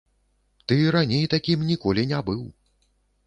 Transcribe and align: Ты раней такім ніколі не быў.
Ты 0.71 0.77
раней 0.95 1.27
такім 1.35 1.67
ніколі 1.73 2.05
не 2.13 2.23
быў. 2.31 2.41